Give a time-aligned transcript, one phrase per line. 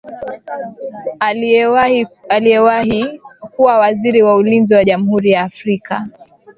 [1.19, 2.05] aliyewahii
[3.55, 6.07] kuwa waziri wa ulinzi wa jamhuri ya afrika